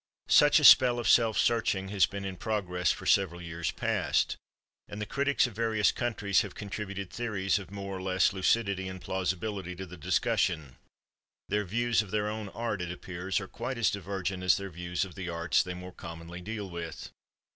Such 0.29 0.59
a 0.59 0.63
spell 0.63 0.97
of 0.97 1.07
self 1.07 1.37
searching 1.37 1.89
has 1.89 2.07
been 2.07 2.25
in 2.25 2.35
progress 2.37 2.91
for 2.91 3.05
several 3.05 3.39
years 3.39 3.69
past, 3.69 4.35
and 4.87 4.99
the 4.99 5.05
critics 5.05 5.45
of 5.45 5.53
various 5.53 5.91
countries 5.91 6.41
have 6.41 6.55
contributed 6.55 7.11
theories 7.11 7.59
of 7.59 7.69
more 7.69 7.97
or 7.97 8.01
less 8.01 8.33
lucidity 8.33 8.87
and 8.87 8.99
plausibility 8.99 9.75
to 9.75 9.85
the 9.85 9.97
discussion. 9.97 10.77
Their 11.49 11.65
views 11.65 12.01
of 12.01 12.09
their 12.09 12.27
own 12.29 12.49
art, 12.49 12.81
it 12.81 12.91
appears, 12.91 13.39
are 13.39 13.47
quite 13.47 13.77
as 13.77 13.91
divergent 13.91 14.41
as 14.41 14.57
their 14.57 14.71
views 14.71 15.05
of 15.05 15.13
the 15.13 15.29
arts 15.29 15.61
they 15.61 15.75
more 15.75 15.93
commonly 15.93 16.41
deal 16.41 16.67
with. 16.67 17.11